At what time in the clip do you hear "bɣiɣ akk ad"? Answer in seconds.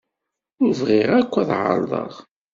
0.79-1.49